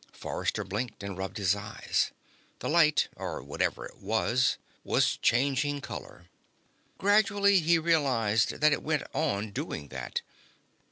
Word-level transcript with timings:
Forrester 0.13 0.63
blinked 0.63 1.03
and 1.03 1.15
rubbed 1.15 1.37
his 1.37 1.55
eyes. 1.55 2.09
The 2.57 2.67
light, 2.67 3.07
or 3.15 3.43
whatever 3.43 3.85
it 3.85 3.97
was, 3.99 4.57
was 4.83 5.17
changing 5.17 5.79
color. 5.81 6.25
Gradually, 6.97 7.59
he 7.59 7.77
realized 7.77 8.49
that 8.61 8.73
it 8.73 8.81
went 8.81 9.03
on 9.13 9.51
doing 9.51 9.89
that. 9.89 10.23